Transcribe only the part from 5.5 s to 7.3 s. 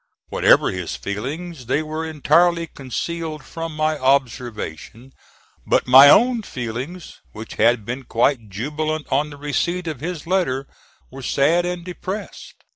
but my own feelings,